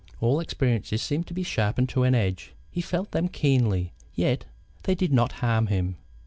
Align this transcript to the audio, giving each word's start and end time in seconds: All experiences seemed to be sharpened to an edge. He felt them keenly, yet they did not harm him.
All 0.19 0.39
experiences 0.39 1.03
seemed 1.03 1.27
to 1.27 1.33
be 1.35 1.43
sharpened 1.43 1.87
to 1.89 2.01
an 2.05 2.15
edge. 2.15 2.53
He 2.71 2.81
felt 2.81 3.11
them 3.11 3.27
keenly, 3.27 3.93
yet 4.15 4.45
they 4.85 4.95
did 4.95 5.13
not 5.13 5.33
harm 5.33 5.67
him. 5.67 5.95